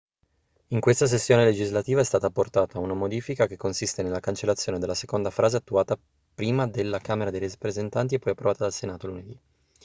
in 0.69 0.79
questa 0.79 1.05
sessione 1.05 1.45
legislativa 1.45 2.01
è 2.01 2.03
stata 2.03 2.25
apportata 2.25 2.79
una 2.79 2.95
modifica 2.95 3.45
che 3.45 3.55
consiste 3.55 4.01
nella 4.01 4.19
cancellazione 4.19 4.79
della 4.79 4.95
seconda 4.95 5.29
frase 5.29 5.57
attuata 5.57 5.95
prima 6.33 6.65
dalla 6.65 6.97
camera 6.97 7.29
dei 7.29 7.47
rappresentanti 7.47 8.15
e 8.15 8.17
poi 8.17 8.31
approvata 8.31 8.63
dal 8.63 8.73
senato 8.73 9.05
lunedì 9.05 9.39